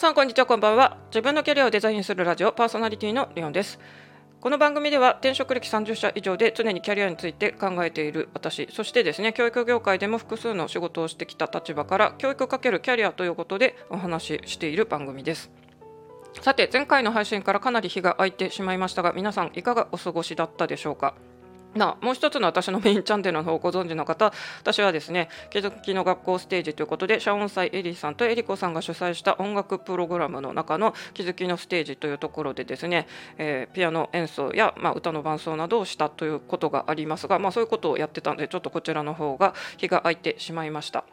[0.00, 0.96] さんこんにちはこんばんは。
[1.10, 3.78] 自分のキャリアをデザインするラジオパーソナリティのリオンです。
[4.40, 8.66] この番組では転職歴30社以上で常にキャリアについて考えている私。
[8.72, 15.50] そしてですね教育業界でも複数の仕事をしてきた立場から教育かけるキャリアということでお話ししている番組です。
[16.40, 21.14] さて前回の配信からかなり日が空いてしまいましたが皆さんいかがお過ごしだったでしょうか？
[21.74, 33.06] なもう一つの私のメインチャンネルの方をご存知の方私はですね気づきの学校ステージということでシャオンサイエリーさんとエリコさんが主催した音楽プログラムの中の気づきのステージというところでですね、
[33.38, 41.04] えー、ピアノ演奏や、まあ、歌の伴奏などをしたということがありますが、まあ、そういうことをやってたのでちょっとこちらの方が日が空いてしまいました。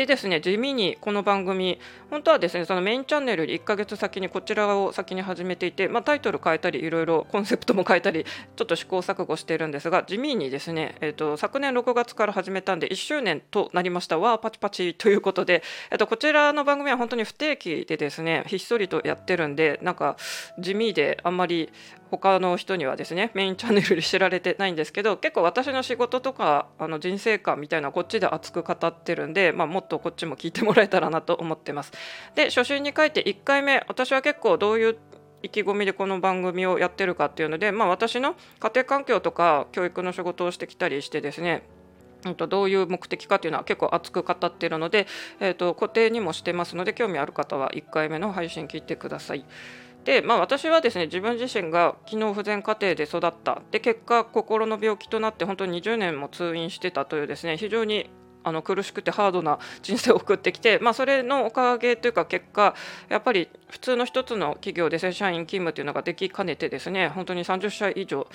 [0.00, 1.78] でですね地味にこの番組
[2.08, 14.18] 本当はですねそのメインチャンネルより1ヶ月先にこちらを先に始めていて、まあ、タイトル変えたりいろいろコンセプトも変えたりちょっと試行錯誤しているんですが地味にですね、えーと、昨年6月から始めたんで1周年となりました。
[14.18, 20.16] わーパチパチということで、えーと、こちらの番組は本当に不定期でですねひっそりとやってるんでなんか
[20.58, 21.70] 地味であんまり
[22.10, 31.92] 他の人にはですねメインチャンネルで 知られてないんですけど結構私の仕事とかあの人生観みたいなこっちで熱く語ってるんで、まあ、もっとこっちも聞いてもらえたらなと思ってます。
[32.34, 34.98] で初心に書いて1回目私は結構どういう
[35.42, 41.62] 意気込みでこの番組をやってるかっていうので、まあ、私の家庭環境とか教育の仕事をしてきたりしてですね
[42.36, 45.06] どういう目的かというのは結構熱く語っているので、
[45.40, 49.44] えーと固定にもしてますので興味ある方は1回目の配信聞いてください。
[50.04, 53.62] で、まあ、私はですね自分自身が機能不全家庭で育った。
[53.70, 58.10] で結果心の病気となって本当に20年も通院してたというですね非常に
[58.42, 62.74] あの苦しくてハードな人生を送ってきて、まあ、それのおかげというか結果
[63.08, 68.26] やっぱり普通の1つの企業で正社員勤務というのができかねてですね本当に30社以上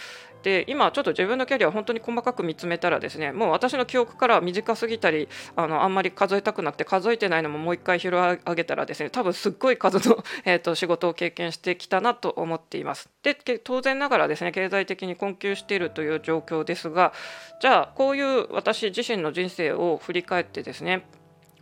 [0.46, 13.10] で今ちょっと自分のキャリアを本当に細かく見つめたらですねもう私の記憶から短すぎたりあのあんまり数えたくなくて数えてないのももう一回拾い上げたらですね多分すっごい数の、 えーと、仕事を経験してきたなと思っています。
[13.24, 17.12] で当然ながらですね経済的に困窮しているという状況ですが
[17.60, 21.08] じゃあこういう私自身の人生を振り返ってですね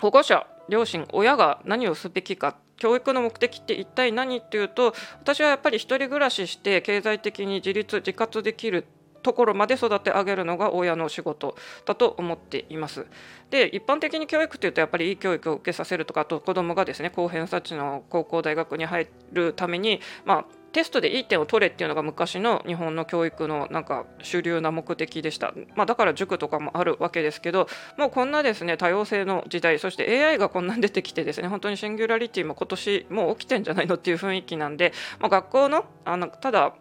[0.02, 8.86] 保護者両親親が何をすべきか教育の目的って一体何っていうと私はやっぱり1人暮らしして経済的に自立自活できる
[9.24, 13.08] ところまで育て上げるのが親の仕事だと思っています。
[13.50, 27.68] で一般的に教育というとやっぱりいい教育を受けさせるとかあと子どもがですね高偏差値の高校大学に入るためにまあテストでいい点を取れっていうのが昔の日本の教育のなんか主流な目的でした、まあ、だから塾とかもあるわけですけど
[27.98, 36.74] もうこんなですね多様性の時代そして AI がこんなに出てきてですね本当にシンギュラリティも今年もう起きてんじゃないのっていう雰囲気なんで、まあ、学校のあのただ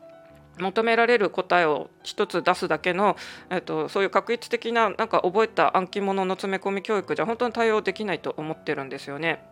[0.59, 3.17] 求められる答えを一つ出すだけの、
[3.51, 9.45] えっと、そういう確率的ななんか覚えた暗記物の詰め込み教育じゃ本当に対応できないと思ってるんですよね。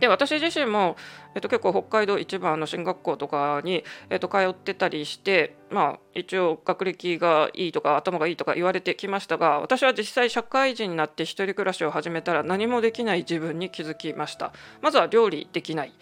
[0.00, 0.96] で私自身も、
[1.36, 15.92] えっと、結構北海道一番の進学校とかに、えっと、通ってたりして、まあ、一応学歴がいいとか頭がいいとか言われてきましたが私は実際社会人になって一人暮らしを始めたら何もできない自分に気づきましたまずは料理できない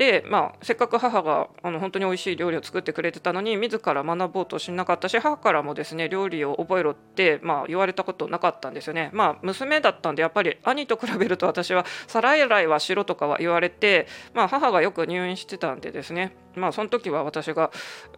[0.00, 9.10] で、まあ、せっかく母があの本当に美味しい料理を作ってくれてたのに自ら学ぼうとしなかったし母からもですね料理を覚えろって、まあ、言われたことなかったんですよね。
[9.12, 17.70] まあ、娘だったんでやっぱり兄と比べると私は皿洗いはしろとかは言われて、まあ、母がよく入院してたんでですねまあその時は私が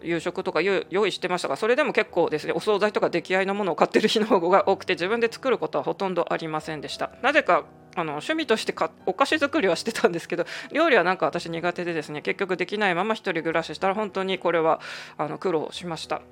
[0.03, 7.11] 夕食とか用意してましたがそれでも結構ですねお惣菜とか出来合いのものを買ってる日の方が多くて自分で作ることはほとんどありませんでした。
[7.23, 14.81] なぜかあの趣味としてかお菓子作りはしてたんですけど 料理はなんか私苦手でですね結局できないまま1人暮らししたら本当にこれは
[15.19, 16.23] あの苦労しました。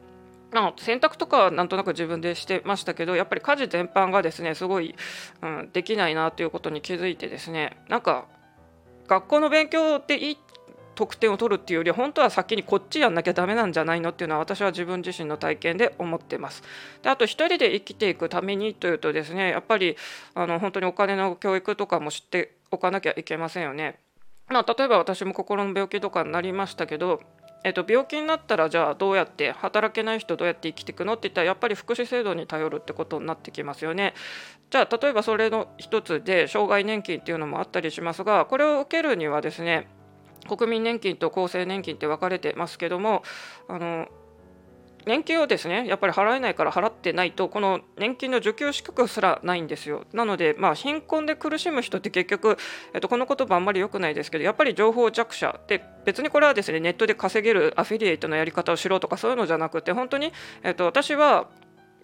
[0.52, 4.96] あ洗濯とかはなんとなく自分でしてましたけどやっぱり家事全般がですねすごい、
[5.42, 8.24] うん、できないなということに気づいてですねなんか
[9.06, 10.38] 学校の勉強でいい
[11.00, 16.62] 得点を取るっていうより本当は先にこっちやんなきゃダメなんじゃないのっていうのは私は自分自身の体験で思ってます。
[17.02, 19.96] であと一人で生きていくためにというとですねやっぱり
[20.34, 23.98] あの本当にお金の教育とかも知っておかなきゃいけませんよね。
[24.48, 27.20] まあ、例えば私も心の病気とかになりましたけど
[27.62, 34.14] えっと、病気になったらじゃあどうやって働けない人どうやって生きていくのって言ったらやっぱり福祉制度に頼るってことになってきますよね。
[34.70, 39.88] じゃあ例えばそれの一つで障害年金っていうのもあったりしますがこれを受けるにはですね
[40.48, 43.22] 国民年金と厚生年金って分かれてますけども
[43.68, 44.08] あの
[45.06, 50.04] 年金をですねやっぱり払えないから払ってないとこの年金の受給資格すらないんですよ。
[50.12, 52.58] なのでまあ貧困で苦しむ人って結局、
[52.92, 60.32] えっと、この言葉あんまり良くないですけどやっぱり情報弱者で別にこれはですねネットで稼げるアフィリエイトのやり方をしろとかそういうのじゃなくて本当に、
[60.62, 61.48] えっと、私は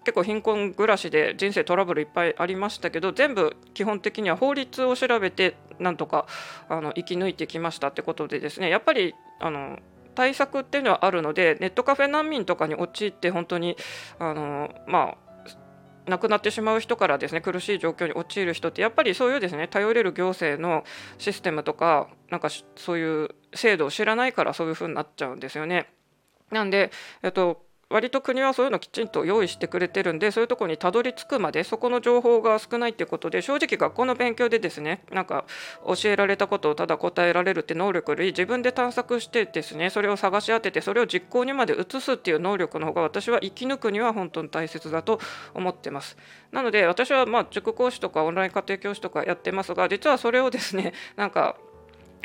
[0.07, 6.27] 結構貧困暮らしで人生トラブルいっぱいありましたけど全部基本的には法律を調べてなんとか
[6.69, 9.79] あの生き抜いてきましたってことでですねやっぱりあの
[10.15, 13.75] 対策っていうのはあるのでネットカフェ難民とかに陥って本当に
[14.17, 20.85] あのまあ亡くなってしまう人からですね苦しい状況に陥る人ってやっぱりそういうですね頼れる行政の
[21.17, 25.89] システムとかなんかそういう制度を知らないからそういうふうになっちゃうんですよね。
[26.49, 26.91] なんで、
[27.23, 35.45] えっと、割と国はそういうのきちんと用意してくれてるんでそういうとこにたどり着くまでそこの情報が少ないっていうことで正直学校の勉強でですねなんか
[35.85, 45.19] 教えられたことをただ答えられるって能力より自分で探索してですねそれを探し当ててそれを実行にまで移すっていう能力の方が私は生き抜くには本当に大切だと
[45.53, 46.17] 思ってます。
[46.51, 51.55] なので私はまあ塾講師とかオンライン家庭教師とかやってますが実はそれをですねなんか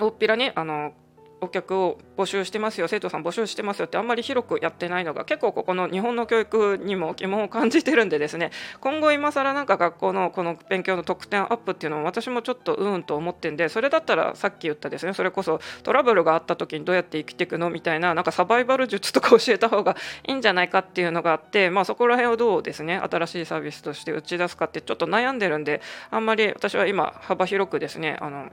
[0.01, 0.95] 大っぴらにあの
[1.43, 19.97] お客を募集してますよ生徒さん募集してますよってあんまり広くやってないのが結構ここの日本の教育にも疑問を感じてるんでですね今後今更なんか学校のこの勉強の得点アップっていうのも私もちょっとうんと思ってんでそれだったらさっき言ったですねそれこそトラブルがあった時にどうやって生きていくのみたいななんかサバイバル術とか教えた方が
[20.29, 25.81] いいんじゃないかっていうのがあってまあそこら辺をどうですね新しいサービスとして打ち出すかってちょっと悩んでるんで
[26.11, 28.49] あんまり私は今幅広くですねあの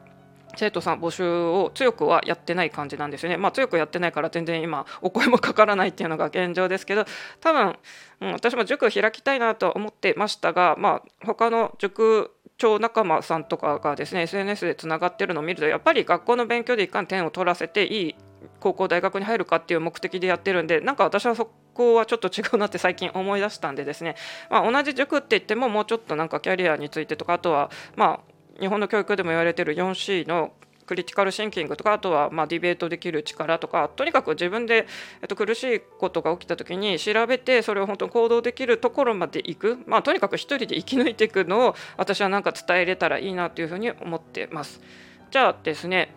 [0.56, 3.38] 生徒さん募集を強くはやってない感じなんですよね。
[3.38, 7.06] まあ、強くやってないから全然今お声もかからないっていうのが現状ですけど
[7.40, 7.76] 多分、
[8.22, 18.16] うん、私も塾開きたいなと思ってましたが、まあ、他の塾長仲間さんとかがですね SNS でつながってるのを見るとやっぱり学校の勉強で一貫点を取らせていい
[18.60, 24.16] 高校大学に入るかっていう目的でやってるんでなんか私はそこはちょっと違うなって最近思い出したんでですね、
[24.50, 30.54] まあ、同じ塾って言ってももうちょっとなんかキャリアについてとかあとはまあ日本の教育でも言われてる 4C の
[30.90, 34.88] クリティカルシンキングとかあとはまディベートできる力とかとにかく自分で、
[35.22, 44.82] えっと、苦しいことが起きた時に調べてそれを本当に行動できるところまで行く、まあ、とにかく1人で生き抜いていくのを私はなんか伝えれたらいいなというふうに思ってます。
[45.30, 46.12] じゃあですね、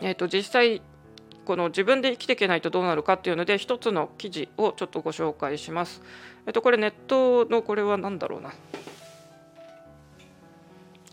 [0.00, 0.80] えっと、実際
[1.44, 6.02] この自分で生きていけないとどうなるかっていうので一つの記事をちょっとご紹介します。
[6.46, 8.52] えっと、これネットのこれは何だろうな。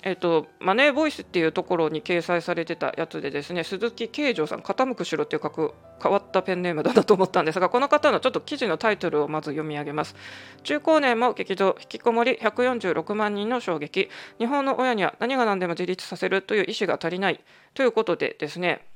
[0.03, 10.15] えっと、マネーボイスっていうところに掲載されてたやつでですね鈴木慶城さん傾く城っていう書く変わったペンネームだなと思ったんですがこの方のちょっと記事のタイトルをまず読み上げます。
[10.63, 14.09] 中高年も激動引きこもり146万人の衝撃。
[14.39, 17.39] 日本の親には何が何でも自立させるという意思が足りない。
[17.75, 18.87] ということでですね。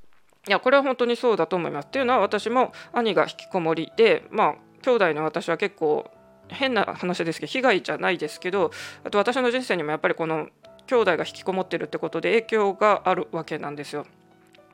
[0.48, 1.86] いやこれは本当にそうだと思います。
[1.86, 6.10] っていうのは私も兄が引きこもりでまあ兄弟の私は結構
[6.48, 8.72] 変な話ですけど被害じゃないですけど
[9.04, 10.48] あと私の人生にもやっぱりこの
[10.88, 14.06] 兄弟が引きこもってるってことで影響があるわけなんですよ。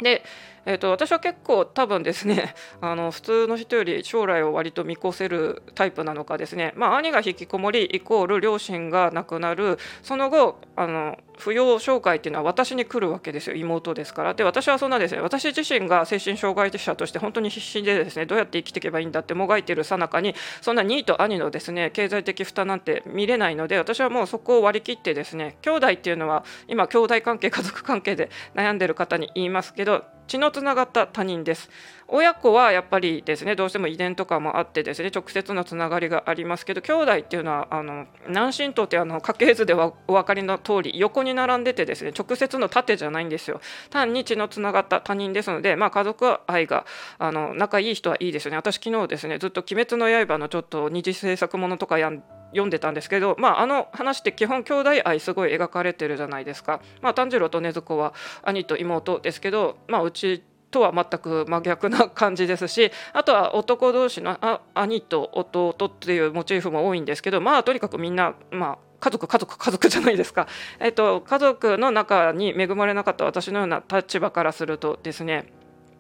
[0.02, 0.24] で、
[0.66, 9.78] えーと、私は結構多分ですね あの普通の人より将来を割と見越せるタイプなのかですね、まあ、兄が引きこもりイコール両親が亡くなる。
[10.04, 13.56] その後あの扶養紹介っていうのは私に来るわけですよ。
[13.56, 14.34] 妹ですから。
[14.34, 31.70] で私はそんなですね私自身が精神障害者として本当に必死でですねどうやって生きていけばいいんだってもがいてるさなかにそんな兄と兄のですね経済的負担なんて見れないので私はもうそこを割り切ってですね兄弟っていうのは今兄弟関係家族関係で悩んでる方に言いますけど血のつながった他人です。
[32.08, 43.60] 親子はやっぱりですねどうしても遺伝とかもあってですね直接のつながりがありますけど兄弟っていうのはあの南神道ってあの家系図ではお分かりの通り横に並んでてですね直接の盾じゃないんですよ。
[43.90, 46.86] 単に血のつながった他人ですので、まあ、家族愛が
[47.18, 48.58] あの仲いい人はいいですよね。
[48.58, 56.82] 私昨日ですねずっと「鬼滅の刃」のちょっと二次制作ものとかやん読んでたんですけど、まあ、あの話って基本兄弟愛すごい描かれてるじゃないですか。
[57.02, 70.48] まあ、炭治郎と禰豆子は兄と妹ですけど、まあ、うちとは全く真逆な感じですしあとは男同士の兄と弟っていうモチーフも多いんですけどまあとにかくみんなまあ家族家族家族じゃないですか、
[70.80, 75.52] えっと、家族の中に恵まれなかった私のような立場からするとですね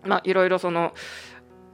[0.03, 0.93] まあいろいろその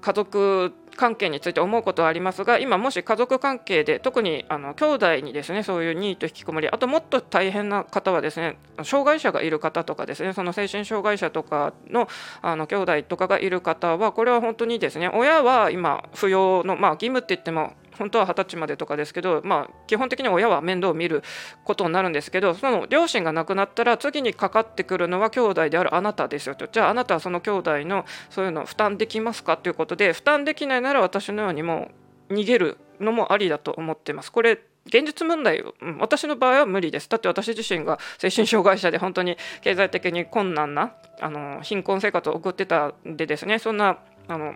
[0.07, 12.07] 家族関係について思うことはありますが今もし家族関係で特にあの兄弟にですねそういうニート引きこもりあともっと大変な方はですね障害者がいる方とかですねその精神障害者とかの
[12.41, 21.23] あの兄弟とかがいる方はこれは本当にですね親は今扶養のまあ義務って言っても本当は二十歳までとかですけど、まあ、基本的に親は面倒を見る
[21.63, 31.89] ことになるんですけどその両親が亡くなったら次にかかってくるのは兄弟であるあなたですよとじゃああなたはその兄弟のそういうのを負担できますかということで負担できないなら私のようにも
[32.29, 34.31] う逃げるのもありだと思ってます。
[34.31, 35.63] これ現実問題、
[35.99, 37.09] 私の場合は無理です。
[37.09, 43.97] だって私自身が精神障害者で本当に経済的に困難なあの貧困生活を送ってたんでですねそんな
[44.29, 44.55] あの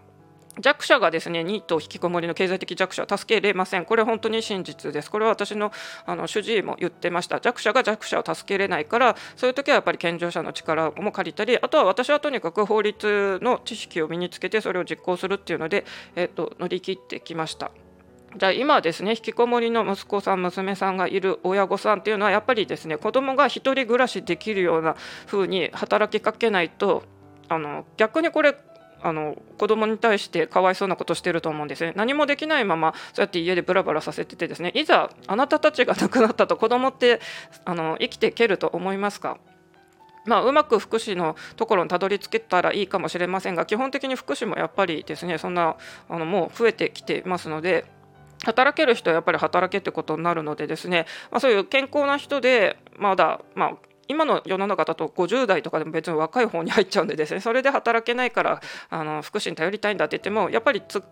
[0.60, 3.86] 弱者がですねニート引きこもりの経済的弱者は助けれません。
[3.86, 5.10] これ本当に真実です。
[5.10, 5.72] これは私の
[6.06, 7.40] あの主治医も言ってました。
[7.40, 17.72] 弱者が弱者を助けれないからそういう時はやっぱり健常者の力も借りたりあとは私はとにかく法律の知識を身につけてそれを実行するっていうので、えーと、乗り切ってきました。
[18.38, 27.04] じゃあ今ですね引きこもりの息子さん娘さんがいる親御さんっていうのはやっぱりですね子供が1人暮らしできるような風に働きかけないと
[27.50, 28.56] あの逆にこれ
[29.04, 31.94] あの子供に対してかわいそうなことしてると思うんですね。
[31.96, 34.72] 何もできないままそうやって家でブラブラさせててですね。
[34.76, 37.20] いざあなたたちが亡くなったと子供って
[37.66, 39.38] あの生きていけると思いますか？
[40.24, 45.76] まあ、うまく福祉のところにたどり着けたらいいかもしれませんが基本的に福祉もやっぱりですねそんな
[46.08, 47.86] あのもう増えてきてますので
[48.46, 53.74] 働ける人はやっぱり働けってことになるのでですね、まあ、そういう健康な人でまだ、まあ、
[54.12, 57.40] 今の世の中だと50代とかでも別に若い方に入っちゃうんでですね。
[57.40, 61.04] それで働けないからあの福祉に頼りたいんだって言ってもやっぱり突っ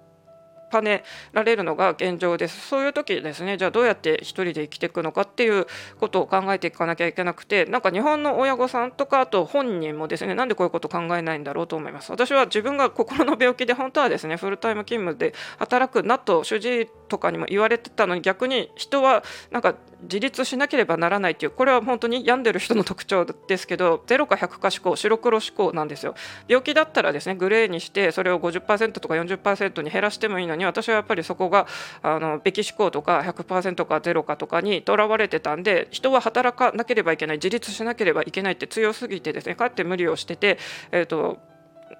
[0.69, 2.67] ぱねられるのが現状です。
[2.67, 5.67] そういう時ですねじゃあどうやって1人で生きていくのかっていう
[5.99, 12.11] ことを考えていかなきゃいけなくてなんか日本の親御さんとかあと本人もですねなんでこういうこと考えないんだろうと思います。
[12.11, 26.15] 私は自分が心の病気で本当はですねフルタイム勤務で働くなと主治医とかにも言われてたのに逆に人はなんか自立しなければならないっていうこれは本当に病んでる人の特徴ですけど0か100か思考白黒思考なんですよ。
[26.47, 31.65] 病気だったらですねグレーにしてそれを50%とか40%に減らしてもいいのに私はやっぱりそこが
[32.03, 40.59] あのべき思考とか100%かゼロかとかにとらわれてたんで人は働かなければいけない自立しなければいけないって強すぎてですねかって無理をしてて、
[40.91, 41.48] えーと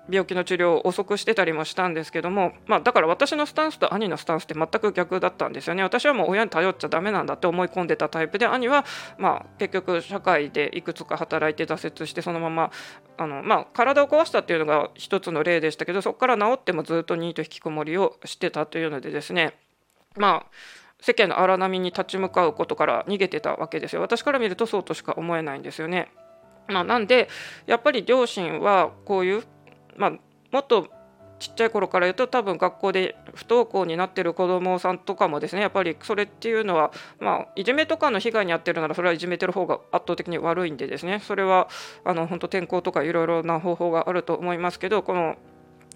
[0.09, 8.85] 病気の治療を遅くしてたりもしたんですけども、まあ、だから私のスタンスと兄のスタンスって全く逆だったんですよね私はもう親に頼っちゃダメなんだって思い込んでたタイプで兄は、
[9.17, 12.71] まあ、結局社会でいくつか働いて挫折してそのまま
[13.17, 19.53] あの、まあ、体を壊したっていうのが一つの例でしたけどそこから治ってもずっとニート引きこもりをしてたというのでですね
[20.17, 20.51] まあ
[21.01, 26.11] 世間の荒波に立ち向かうことから逃げてたわけですよ私から見るとそうとしか思えないんですよね。
[26.67, 27.29] まあ、なんで
[27.65, 29.43] やっぱり両親はこういう
[29.97, 30.11] まあ、
[30.51, 30.89] もっと
[31.39, 41.69] ちっちゃい頃から言うと多分学校で不登校になってる子どもさんとかもですねやっぱりそれっていうのは、まあ、いじめとかの被害に遭ってるならそれはいじめてる方が圧倒的に悪いんでですねそれは
[42.03, 45.37] あの本当転校とかいろいろな方法があると思いますけどこの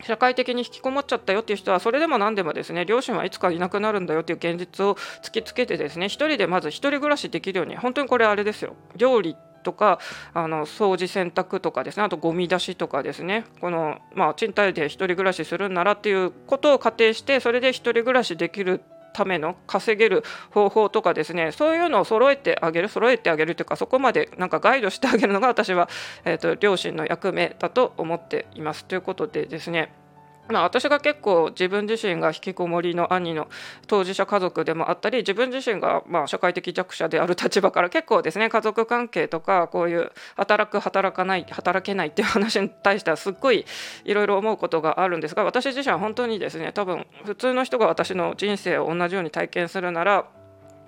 [0.01, 8.75] 社会的に引きこもっちゃったよっていう人はそれでも何でもですね両親はいつかいなくなるんだよっていう現実を突きつけてですね一人でまず一人暮らしできるように本当にこれあれですよ。
[8.95, 9.99] 料理とか
[10.33, 13.45] あの掃除洗濯とかですねあとゴミ出しとかですね。
[13.61, 18.81] この、まあ、賃貸で1人暮らしするんならっていうことを仮定してそれで1人暮らしできる
[19.13, 21.51] ための稼げる方法とかですね。
[21.51, 25.89] そういうのを揃えてあげる揃えてあげるというかそこまでなんかガイドしてあげるのが私は、
[26.25, 28.85] えーと両親の役目だと思っています。
[28.85, 30.02] ということでですね。
[30.49, 33.47] まあ、私が結構自分自身が引きこもりの兄の
[33.87, 43.65] 当事者家族でもあったり自分自身がまあ社会的弱者である立場から結構ですね家族関係とかこういう働く働かない働けないっていう話に対してはすっごい
[44.03, 50.25] いろいろ思うことがあるんですが私自身は本当にですね多分普通の人が私の人生を同じように体験するなら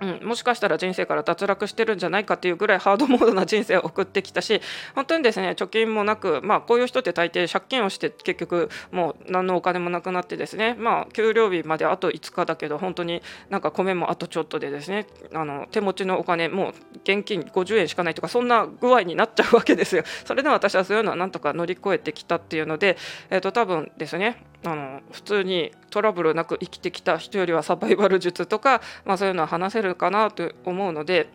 [0.00, 4.60] うん、もしかしたら人生から脱落してるんじゃないかっていうぐらいハードモードな人生を送ってきたし
[4.94, 20.02] 本当にですね貯金もなく、まあ、こういう人って大抵借金をして結局もう何のお金もなくなってですね、まあ、給料日まであと5日だけど本当になんか米もあとちょっとでですねあの手持ちのお金もう現金50円しかないとかそんな具合になっちゃうわけですよ。
[20.24, 22.96] それで私はそういうのはなんとか乗り越えてきたっていうので、
[23.30, 31.28] えー、と多分ですねあの普通にトラブルなく生きてきた人よりはサバイバル術とか、まあ、そういうのは話せるかなと思うので。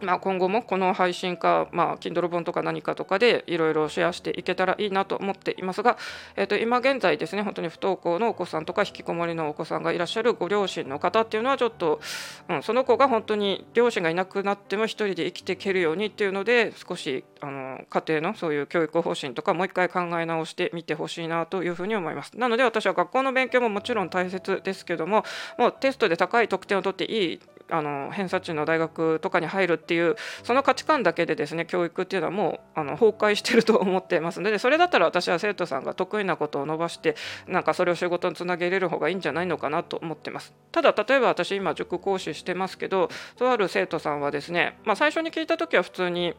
[0.00, 5.96] まあ、今後もこの配信か、まあ、Kindle 本とか何かとかでいろいろシェアしていけたらいいなと思っていますが、
[6.36, 12.00] えー、と今現在ですね本当に不登校のお子さんとか引きこもりのお子さんがいらっしゃるご両親の方っていうのはちょっと、
[12.48, 22.36] うん、その子が本当に両親がいなくなっても1人で生きていけるようにっていうので少しあの家庭のそういう教育方針とかもう一回考え直してみてほしいなというふうに思います。
[22.36, 25.24] なので私は学校の勉強ももちろん大切ですけども
[25.58, 37.14] もうテストで高い得点を取っていいあの偏差値の大学とかに入るっていうその価値観だけでですね教育っていうのはもうあの崩壊してると思ってますのでそれだったら私は生徒さんが得意なことを伸ばして
[37.46, 40.54] なんかそれを仕事につなげれる方がいいんじゃないのかなと思ってます。
[40.72, 46.34] ただ例えば私今塾講師してますけどとある生徒さんはですね、まあ、最初に聞いた時は普通に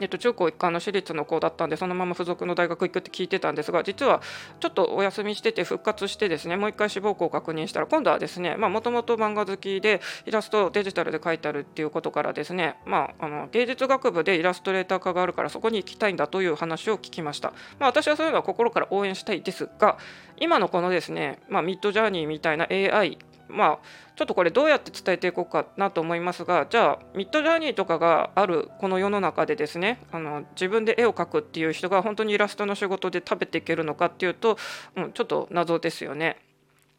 [0.00, 4.20] えっと、中高一貫の私立の子だったんでそのまま付属の大学行くって聞いてたんですが実は
[4.60, 19.98] ちょっとお休みしてて復活してですねもう一回志望校を確認したら今度はですねもともと漫画好きでイラストデジタルで描いてあるっていうことからですね、まあ、あの芸術学部でイラストレーター科があるからそこに行きたいんだという話を聞きました、まあ、私はそういうのは心から応援したいですが
[20.36, 23.78] 今のこのですね、まあ、ミッドジャーニーみたいな AI まあ
[24.16, 34.56] ちょっとこれどうやって伝えていこうかなと思いますがじゃあミッドジャーニーとかがあるこの世の中でですねあの自分で絵を描くっていう人が本当にイラストの仕事で食べていけるのかっていうと、
[34.96, 36.36] うん、ちょっと謎ですよね。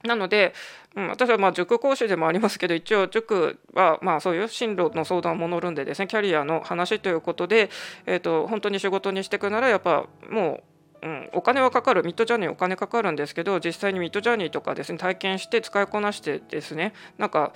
[0.04, 0.54] なので、
[0.96, 7.70] うん、私はまあ塾講師でもありますけど一応塾はまあそういう進路の相談も乗るんでですねキャリアの話ということで、
[8.06, 17.54] えー、と本当に仕事にしていくならやっぱもううん、お金はかかるミッドジャーニーお金かかるんですけど実際にミッドジャーニーとかですね体験して使いこなしてですねなんか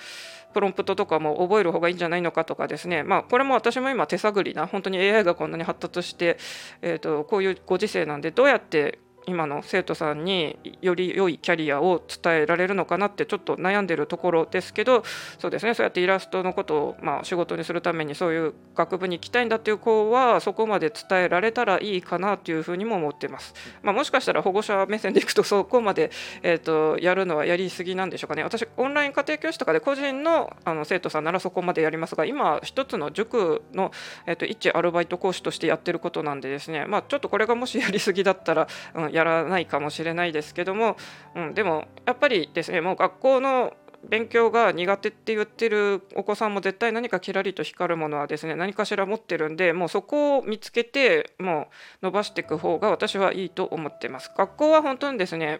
[0.53, 6.37] プロンプトとかも覚える方がいいんじゃないのかとかですねまあこれも私も今手探りな本当に AI がこんなに発達して、
[6.81, 15.03] えーとこういうご時世なんでどうやって今の生徒さんにより良いキャリアを伝えられるのかなってちょっと悩んでるところですけど
[15.37, 23.53] そうですねそうやってイラストのことをまあ仕事にするためにそういう学部に行きたいんだっていう子はそこまで伝えられたらいいかなというふうにも思ってます。
[23.83, 28.43] まあ、もしかしたら保護者目線でいくとそこまで、えーと、やるのはやりすぎなんでしょうかね。
[28.43, 33.91] 私オンライン家庭教師とかで個人のあの生徒さんならそこまでやりますが今一つの塾の、
[34.25, 40.95] えーと、一アルバイト講師としてやってることなんでですね、まあ、ちょっとこれがもしやりすぎだったら、うん、やらないかもしれないですけども、
[41.35, 43.73] うん、でもやっぱりですねもう学校の
[44.07, 51.67] 勉強が苦手って言ってるお子さんも絶対何かキラリと光るものはですね何かしら持ってるんでもうそこを見つけても
[52.01, 54.31] う伸ばしていく方が私はいいと思ってます。
[54.37, 55.59] 学校は本当にですね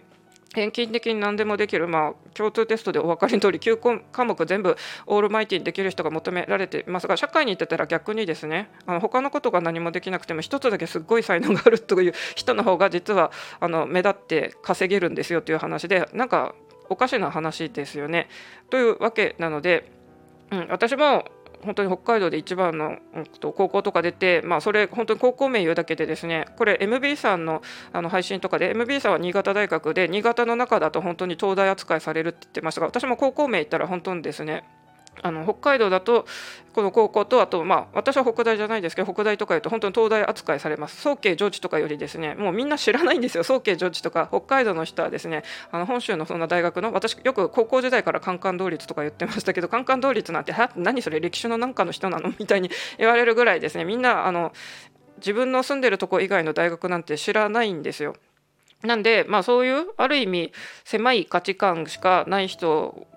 [0.54, 4.76] 平均的に何でもできる、まあ、共通テストでお分かりの通り9科目全部
[5.06, 16.56] オールマイティにできる人が求められていますが社会に行ってたら逆にですねあの他のことが何もできなくても一つだけすっごい才能があるという人の方が実はあの目立って稼げるんですよという話でなんか
[16.90, 18.28] おかしな話ですよね。
[18.72, 19.92] というわけなので、
[20.52, 21.26] うん、私も
[21.64, 22.98] 本当に北海道で一番の、
[23.42, 27.62] 高校とか出て、まあ、それ本当に高校名言うだけでですねこれ MB さんの
[27.92, 34.64] あの配信とかで MB さんは新潟大学で新潟の中だと本当に東大扱いされるって言ってましたが私も高校名言ったら本当にですね
[35.22, 36.26] あの北海道だと
[36.74, 41.02] この高校とあとまあ私は北大じゃないですけど北大とかいうと本当に東大扱いされます。
[41.02, 43.44] 早慶上智とかよりですねもうみんな知らないんですよ。
[43.44, 53.86] 早慶上智とか北海道の人はですねあの本州のそんな大学の私よく高校時代からカンカン同率とか言ってましたけどカンカン同率なんて 何それ歴史のなんかの人なのみたいに言われるぐらいですね。
[53.86, 54.54] みんなあの
[55.18, 58.16] 自分の住んでるとこ以外の大学なんて知らないんですよ。
[58.84, 60.54] なんで、まあ、そういうある意味
[60.86, 63.08] 狭い価値観しかない人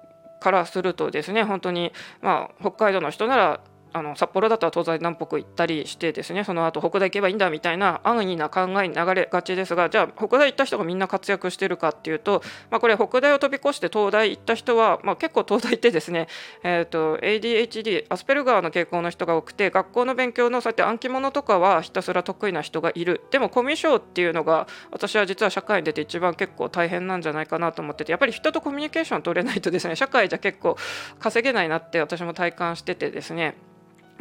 [0.42, 3.60] からするとですね本当にまあ北海道の人なら
[3.92, 16.28] あの札幌だったら東西南北行ったりしてですねその後北大行けばいいんだみたいな安易な考えに流れがちですがじゃあ北大行った人がみんな活躍してるかっていうと、まあ、これ北大を飛び越して東大行った人は、まあ、結構東大ってですね、
[16.62, 23.20] えーと、ADHD アスペルガーの傾向の人が多くて学校の勉強のそうやって暗記物とかはひたすら得意な人がいる。
[23.30, 30.76] でもコミュ障っていうのが私は実は社会に出て一番結構大変なんじゃないかなと思っててやっぱり人とコミュニケーション取れないとですね社会じゃ結構
[31.18, 33.56] 稼げないなって私も体感しててですね。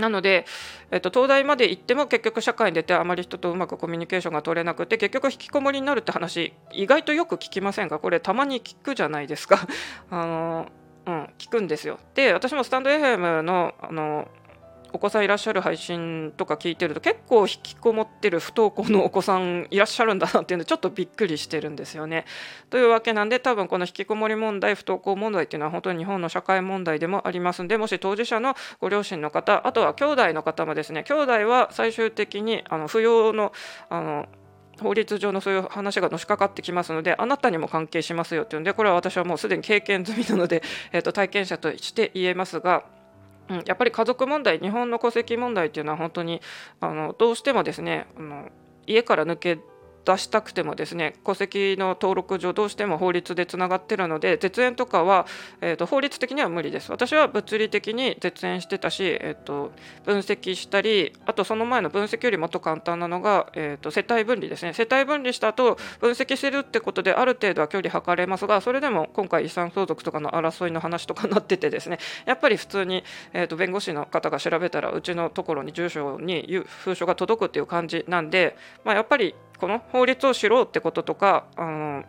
[0.01, 0.45] なので、
[0.91, 7.99] えっと、東大まで行っても結局社会に出てあまり人とうまくコミュニケーションが取れなくて結局引きこもりになるって話意外とよく聞きませんか？
[7.99, 9.65] これたまに聞くじゃないですか。
[10.09, 10.67] あの、
[11.05, 11.99] うん、聞くんですよ。
[12.15, 14.27] で私もスタンド FM のあの
[14.93, 22.25] お子さんいらっしゃる配信とか聞いてると結構引きこもってる不登校のお子さんいらっしゃるんだなっていうのでちょっとびっくりしてるんですよね。
[22.69, 33.51] というわけなんで多分この引きこもり問題不登校問題っていうのは本当に日本の社会問題でもありますんでもし当事者のご両親の方あとは兄弟の方もですね兄弟は最終的にあの扶養の
[33.89, 34.27] あの
[34.81, 42.83] 法律上のそういう話がのしかかってきますのであなたにも関係しますよっていうんでこれは私はもうすでに経験済みなので、えー、と体験者として言えますが。
[43.51, 46.41] うん、やっぱり家族問題日本の戸籍問題っていうのは本当に
[46.79, 48.49] あのどうしてもですねあの
[48.87, 49.59] 家から抜け
[50.05, 55.25] 出したくてもですね戸籍の登録上どうしても法律でつながってるので絶縁とかは、
[55.61, 56.91] えーと、法律的には無理です。
[56.91, 59.71] 私は物理的に絶縁してたし、えーと、
[60.05, 64.73] 分析したりあとその前の分析よりもっと簡単なのが、えーと、世帯分離ですね。
[64.73, 82.03] 世帯分離した後分析するってことである程度は距離測れますがそれでも今回遺産相続とかの争いの話とかになっててですねやっぱり普通に、えー、と弁護士の方が調べたらうちのところに住所に封書が届くっていう感じなんで、まあ、やっぱりこの法律を知ろうってこととかあの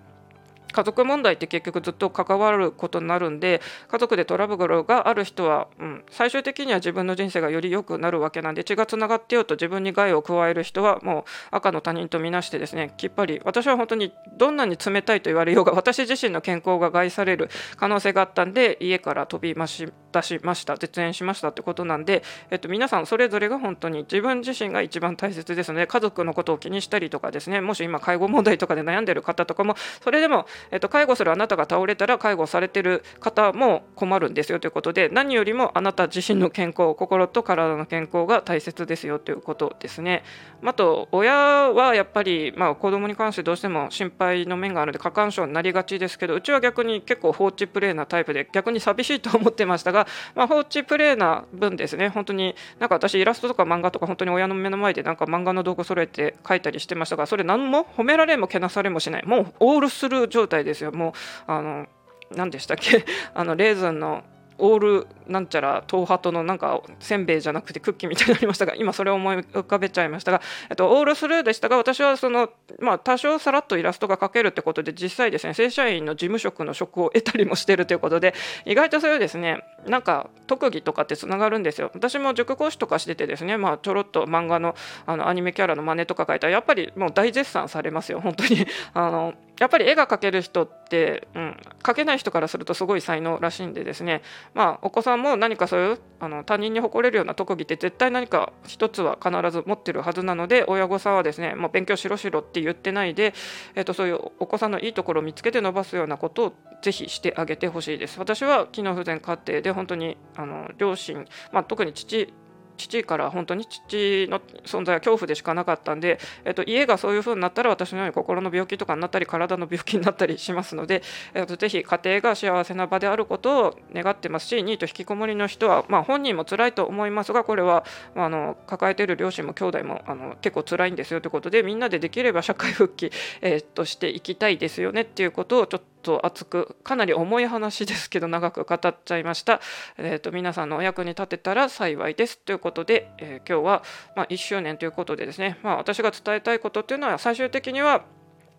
[0.72, 40.22] 家族問題って結局ずっと関わることになるんで家族でトラブルがある人は、うん、最終的には自分の人生がより良くなるわけなんで血がつながってようと自分に害を加える人はもう赤の他人とみなしてですねきっぱり私は本当にどんなに冷たいと言われようが私自身の健康が害される可能性があったんで家から飛びまし出しました絶縁しましたってことなんで、えっと、皆さんそれぞれが本当に自分自身が一番大切ですので家族のことを気にしたりとかですねもし今介護問題とかで悩んでる方とかもそれでも、えっと、介護するあなたが倒れたら介護されてる方も困るんですよということで何よりもあなた自身の健康心と体の健康が大切ですよということですね。
[40.64, 50.01] あと親はやっぱり、まあ、子供に関してどうしても心配の面があるので過干渉になりがちですけどうちは逆に結構放置プレイなタイプで逆に寂しいと思ってましたが、
[50.34, 52.08] まあ、放置プレイな分ですね。
[52.08, 59.26] 本当になんか私イラストとか漫画とか本当に親の目の前でなんか漫画の道具揃えて書いたりしてましたがそれ何も褒められもけなされもしない。
[59.26, 60.92] もうオールスルー状態ですよ。
[60.92, 61.12] もう
[61.50, 61.86] あの
[62.30, 63.04] 何でしたっけ？
[63.34, 64.22] あのレーズンの
[64.64, 72.48] オールなんちゃら東ハトのなんかせんべいじゃなくてクッキーみたいになりましたが今それを思い浮かべちゃいましたが、えっと、オールスルーでしたが私はその、
[72.78, 81.90] まあ、多少さらっとイラストが描けるってことで実際ですね正社員の事務職の職を得たりもしてるということで意外とそういうですねなんか特技とかってつながるんですよ。
[81.92, 88.64] 私も塾講師とかしててですね、まあ、ちょろっと漫画のあのアニメキャラの真似とか書いたらやっぱりもう大絶賛されますよ本当に。
[88.94, 94.22] あのやっぱり絵が描ける人って、うん、描けない人からするとすごい才能らしいんでですね、
[94.54, 103.34] まあ、お子さんも何かそういうあの他人に誇れるような特技って絶対何か一つは必ず持ってるはずなので親御さんはですねもう勉強しろしろって言ってないで、
[103.74, 108.18] えー、とそういうお子さんのいいところを見つけて伸ばすようなことをぜひしてあげてほしいです。
[108.18, 112.34] 私は機能不全家庭で本当にあの両親、まあ、特に父
[112.76, 121.02] 父から本当に父の存在は恐怖でしかなかったんで、えっと、家がそういう風になったら私のように心の病気とかになったり体の病気になったりしますので、
[121.34, 139.60] えっと、ぜひ家庭が幸せな場であることを願ってますしニート引きこもりの人は、まあ、本人も辛いと思いますがこれは、まあ、あの抱えている両親も兄弟もあの結構辛いんですよということでみんなでできれば社会復帰、えー、としていきたいですよねっていうことをちょっとと熱くかなり重い話ですけど長く語っちゃいました、
[139.96, 142.38] えーと、皆さんのお役に立てたら幸いです。
[142.38, 143.82] ということで、えー、今日は、
[144.16, 148.04] まあ、1周年ということでですね、まあ、私が伝えたいことっていうのは最終的には、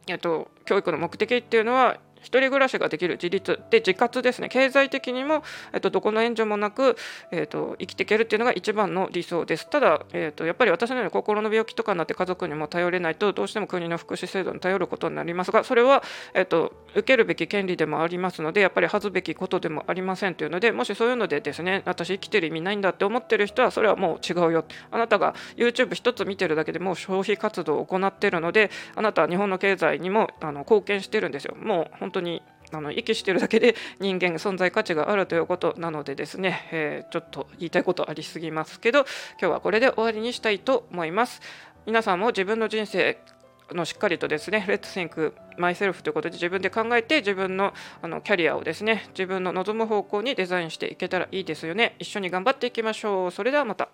[0.07, 4.49] えーと教育の目的っていうのは一人暮らしができる自立で自活ですね。
[4.49, 6.95] 経済的にも、えっと、どこの援助もなく、
[7.31, 9.69] えっと、生きていけるっていうのが一番の理想です。
[9.69, 24.65] ただ、えっと、やっぱり私のように心の病気とかになって家族にも頼れないとどうしても国の福祉制度に頼ることになりますがそれは、えっと、受けるべき権利でもありますのでやっぱり恥ずべきことでもありませんというのでもしそういうのでですね私生きてる意味ないんだって思ってる人はそれはもう違うよ。
[24.91, 31.55] あなたが YouTube 一つ見てるだけでもう消費活動を行っているのであなたは日本の経済にもあの貢献してるんですよ。
[31.55, 38.99] もう本当にあの息してるだけで人間存在価値があるということなのでですね、えー、ちょっと言いたいことありすぎますけど
[39.39, 41.41] 今日はこれで終わりにしたいと思います
[41.85, 43.17] 皆さんも自分の人生
[43.71, 51.95] のしっかりとですね、Let's Think Myself ということで自分で考えて自分のあのキャリアをですね、自分の望む方向にデザインしていけたらいいですよね。
[51.99, 53.31] 一緒に頑張っていきましょう。
[53.31, 53.89] それではまた。